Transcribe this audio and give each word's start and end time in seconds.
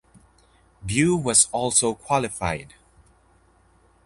Beau 0.81 1.15
was 1.15 1.47
also 1.51 1.93
qualified. 1.93 2.73